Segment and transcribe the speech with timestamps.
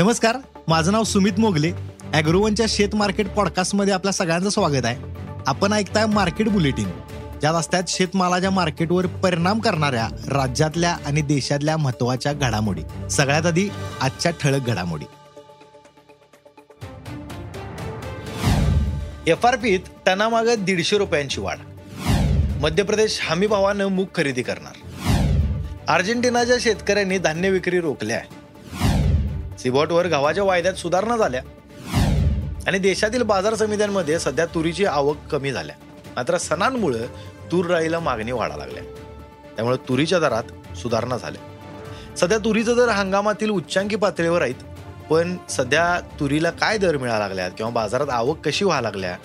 [0.00, 0.36] नमस्कार
[0.68, 1.72] माझं नाव सुमित मोगले.
[2.14, 4.96] अॅग्रोवनच्या शेत मार्केट पॉडकास्टमध्ये आपल्या सगळ्यांचं स्वागत आहे.
[5.46, 6.90] आपण ऐकताय मार्केट बुलेटिन.
[7.40, 13.08] ज्यात असतात शेतमालाच्या मार्केटवर परिणाम करणाऱ्या राज्यातल्या आणि देशातल्या महत्त्वाच्या घडामोडी.
[13.10, 13.68] सगळ्यात आधी
[14.00, 15.04] आजच्या ठळक घडामोडी.
[19.30, 21.58] एफ आर पीत टनामागे दीडशे रुपयांची वाढ.
[22.60, 25.06] मध्य प्रदेश हमी भावानं मूग खरेदी करणार.
[25.88, 28.16] अर्जेंटिनाच्या शेतकऱ्यांनी धान्य विक्री रोखल्या.
[28.16, 28.39] आहे
[29.62, 31.42] सिबॉटवर गव्हाच्या वायद्यात सुधारणा झाल्या.
[32.66, 35.76] आणि देशातील बाजार समित्यांमध्ये सध्या तुरीची आवक कमी झाल्या.
[36.16, 37.06] मात्र सणांमुळे
[37.52, 38.82] तूर डाळीला मागणी वाढा लागल्या.
[39.56, 41.42] त्यामुळे तुरीच्या दरात सुधारणा झाल्या.
[42.16, 44.54] सध्या तुरीचा दर हंगामातील उच्चांकी पातळीवर आहेत.
[45.10, 49.16] पण सध्या तुरीला काय दर मिळा लागल्यात किंवा बाजारात आवक कशी व्हायला लागल्या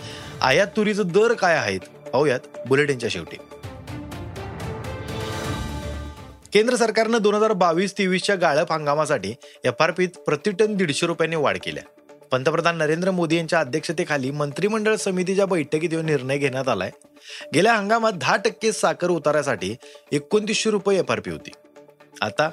[0.41, 1.79] आयात तुरीचं दर काय आहेत
[2.13, 3.35] पाहूयात बुलेटिनच्या शेवटी.
[6.55, 9.33] केंद्र सरकारनं दोन हजार बावीस तेवीसच्या गाळप हंगामासाठी
[9.65, 11.83] एफ आर पीत प्रतिटन दीडशे रुपयांनी वाढ केल्या
[12.31, 16.91] पंतप्रधान नरेंद्र मोदी यांच्या अध्यक्षतेखाली मंत्रिमंडळ समितीच्या बैठकीत येऊन निर्णय घेण्यात आलाय.
[17.53, 19.75] गेल्या हंगामात दहा टक्के साखर उतारासाठी
[20.11, 21.51] एकोणतीसशे रुपये एफ आर पी होती.
[22.21, 22.49] आता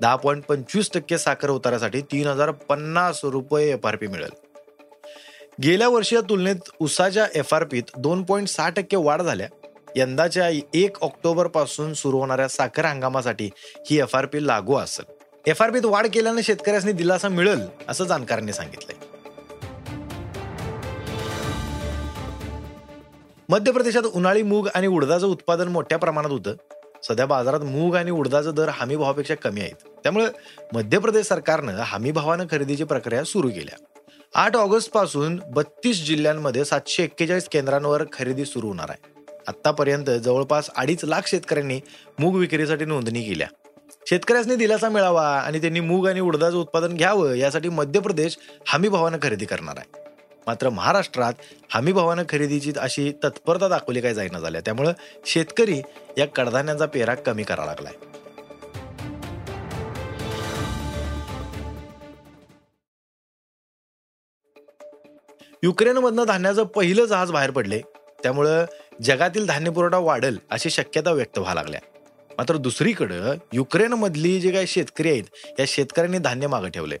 [0.00, 4.30] दहा पॉईंट पंचवीस टक्के साखर उतारासाठी तीन हजार पन्नास रुपये एफ आर पी मिळेल.
[5.62, 9.48] गेल्या वर्षीच्या तुलनेत उसाच्या एफ आर पीत दोन पॉईंट सहा टक्के वाढ झाल्या.
[9.96, 13.50] यंदाच्या एक ऑक्टोबरपासून सुरू होणाऱ्या साखर हंगामासाठी
[13.90, 15.12] ही एफ आर पी लागू असेल.
[15.46, 19.06] एफ आर पीत वाढ केल्याने शेतकऱ्यांनी दिलासा मिळेल असं जाणकारांनी सांगितलंय.
[23.48, 26.54] मध्य प्रदेशात उन्हाळी मूग आणि उडदाचं उत्पादन मोठ्या प्रमाणात होतं.
[27.02, 29.88] सध्या बाजारात मूग आणि उडदाचा दर हमी भावापेक्षा कमी आहेत.
[30.02, 30.26] त्यामुळे
[30.72, 33.84] मध्य प्रदेश सरकारनं हमी भावानं खरेदीची प्रक्रिया सुरू केल्या.
[34.34, 39.11] आठ ऑगस्टपासून बत्तीस जिल्ह्यांमध्ये सातशे एक्केचाळीस केंद्रांवर खरेदी सुरू होणार आहे.
[39.48, 41.80] आतापर्यंत जवळपास अडीच लाख शेतकऱ्यांनी
[42.18, 43.46] मूग विक्रीसाठी नोंदणी केल्या.
[44.06, 49.44] शेतकऱ्यांनी दिलासा मिळावा आणि त्यांनी मूग आणि उडदाचं उत्पादन घ्यावं यासाठी मध्य प्रदेश हमीभावानं खरेदी
[49.44, 50.02] करणार आहे.
[50.46, 51.32] मात्र महाराष्ट्रात
[51.74, 54.60] हमीभावानं खरेदीची अशी तत्परता दाखवली काय जाईना झाल्या.
[54.60, 54.92] त्यामुळं
[55.26, 55.82] शेतकरी
[56.18, 57.92] या कडधान्यांचा पेरा कमी करा लागलाय.
[65.64, 67.80] युक्रेनमधनं धान्याचं पहिलं जहाज बाहेर पडले.
[68.22, 68.64] त्यामुळं
[69.02, 71.80] जगातील धान्य पुरवठा वाढेल अशी शक्यता व्यक्त व्हायला लागल्या.
[72.38, 75.24] मात्र दुसरीकडं युक्रेनमधली जे काही शेतकरी आहेत
[75.58, 76.96] या शेतकऱ्यांनी धान्य मागं ठेवले.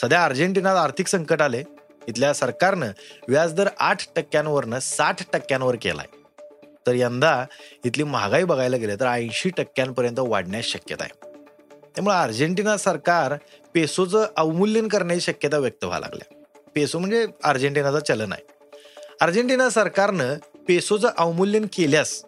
[0.00, 1.62] सध्या अर्जेंटिनात आर्थिक संकट आले.
[2.08, 2.90] इथल्या सरकारनं
[3.28, 6.06] व्याजदर आठ टक्क्यांवरनं साठ टक्क्यांवर केलाय.
[6.86, 7.44] तर यंदा
[7.84, 11.32] इथली महागाई बघायला गेलं तर ऐंशी टक्क्यांपर्यंत वाढण्यास शक्यता आहे.
[11.94, 13.34] त्यामुळे अर्जेंटिना सरकार
[13.74, 16.42] पेसोचं अवमूल्यन करण्याची शक्यता व्यक्त व्हायला लागल्या.
[16.74, 18.42] पेसो म्हणजे अर्जेंटिनाचं चलन आहे.
[19.20, 20.34] अर्जेंटिना सरकारनं
[20.68, 22.22] पेसोचं अवमूल्यन केल्यास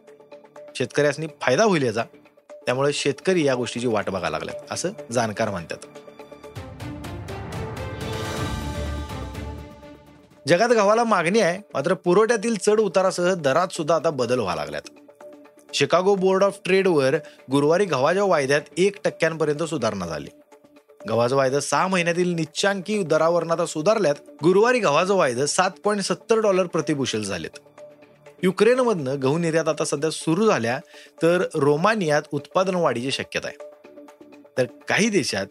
[0.76, 2.02] शेतकऱ्यासनी फायदा होईल याचा.
[2.52, 5.76] त्यामुळे शेतकरी या गोष्टीची वाट बघायला लागल्यात असं जाणकार म्हणतात.
[10.48, 14.90] जगात गव्हाला मागणी आहे मात्र पुरवठ्यातील चढ उतारासह दरात सुद्धा आता बदल व्हायला लागल्यात.
[15.74, 17.14] शिकागो बोर्ड ऑफ ट्रेडवर
[17.50, 20.30] गुरुवारी गव्हाच्या वायद्यात एक टक्क्यांपर्यंत सुधारणा झाली.
[21.08, 24.14] गव्हाचं वायदं सहा महिन्यातील निच्चांकी दरावरून आता सुधारल्यात.
[24.42, 27.58] गुरुवारी गव्हाचं वायदं सात पॉईंट सत्तर डॉलर प्रतिबुशल झालेत.
[28.42, 30.80] युक्रेनमधनं गहू निर्यात आता सध्या सुरू झाल्या
[31.22, 33.64] तर रोमानियात उत्पादन वाढीची शक्यता आहे.
[34.58, 35.46] तर काही देशात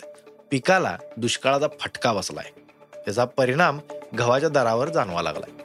[0.51, 2.62] पिकाला दुष्काळाचा फटका बसलाय.
[3.06, 3.79] त्याचा परिणाम
[4.19, 5.63] गव्हाच्या दरावर जाणवा लागलाय.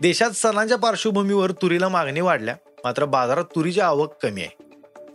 [0.00, 4.56] देशात सणांच्या पार्श्वभूमीवर तुरीला मागणी वाढल्या मात्र बाजारात तुरीची आवक कमी आहे.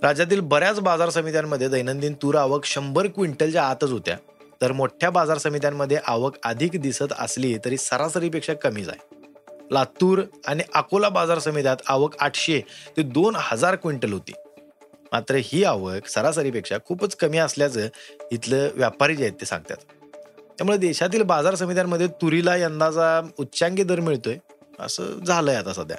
[0.03, 4.17] राज्यातील बऱ्याच बाजार समित्यांमध्ये दैनंदिन तूर आवक शंभर क्विंटलच्या आतच होत्या.
[4.61, 9.19] तर मोठ्या बाजार समित्यांमध्ये आवक अधिक दिसत असली तरी सरासरीपेक्षा कमीच आहे
[9.71, 12.61] लातूर आणि अकोला बाजार समित्यात आवक आठशे
[12.97, 14.31] ते दोन हजार क्विंटल होती.
[15.11, 17.87] मात्र ही आवक सरासरीपेक्षा खूपच कमी असल्याचं
[18.31, 19.77] इथलं व्यापारी जे आहेत ते सांगतात.
[20.57, 24.37] त्यामुळे देशातील बाजार समित्यांमध्ये तुरीला यंदाचा उच्चांकी दर मिळतोय.
[24.79, 25.97] असं झालंय आता सध्या.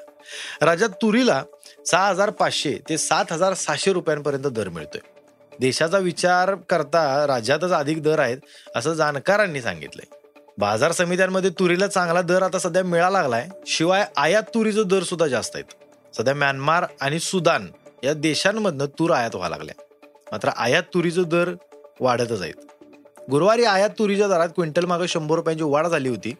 [0.61, 1.43] राज्यात तुरीला
[1.87, 5.01] सहा हजार पाचशे ते सात हजार सहाशे रुपयांपर्यंत दर मिळतोय.
[5.63, 8.39] देशाचा विचार करता राज्यातच अधिक दर आहेत
[8.77, 10.17] असं जाणकारांनी सांगितलंय.
[10.59, 15.57] बाजार समित्यांमध्ये तुरीला चांगला दर आता सध्या मिळा लागलाय शिवाय आयात तुरीचा दर सुद्धा जास्त
[15.57, 15.75] आहेत.
[16.17, 17.67] सध्या म्यानमार आणि सुदान
[18.05, 19.83] या देशांमधनं तूर आयात व्हायला लागल्या.
[20.33, 21.55] मात्र आयात तुरीचं दर
[22.01, 22.55] वाढतच आहेत.
[23.31, 26.35] गुरुवारी आयात तुरीच्या दरात क्विंटल मागे शंभर रुपयांची वाढ झाली होती.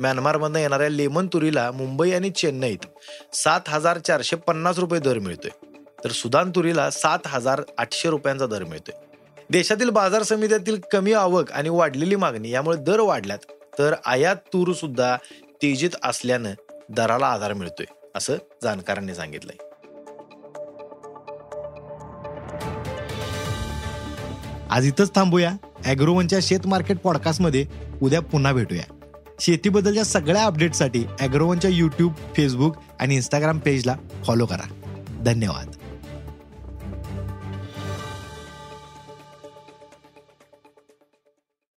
[0.00, 2.86] म्यानमारमधनं येणाऱ्या लेमन तुरीला मुंबई आणि चेन्नईत
[3.34, 5.73] सात हजार चारशे पन्नास रुपये दर मिळतोय.
[6.04, 9.04] तर सुदान तुरीला सात हजार आठशे रुपयांचा दर मिळतोय.
[9.50, 13.38] देशातील बाजार समित्यातील कमी आवक आणि वाढलेली मागणी यामुळे दर वाढल्यात
[13.78, 15.16] तर आयात तूर सुद्धा
[15.62, 16.50] तेजीत असल्यानं
[16.90, 17.86] दराला आधार मिळतोय
[18.16, 19.56] असं जाणकारांनी सांगितलंय.
[24.70, 25.52] आज इथंच थांबूया.
[25.84, 27.66] अॅग्रोवनच्या शेत मार्केट पॉडकास्टमध्ये
[28.02, 29.10] उद्या पुन्हा भेटूया.
[29.40, 33.96] शेतीबद्दलच्या सगळ्या अपडेटसाठी अॅग्रोवनच्या यूट्यूब फेसबुक आणि इंस्टाग्राम पेजला
[34.26, 34.68] फॉलो करा.
[35.24, 35.74] धन्यवाद.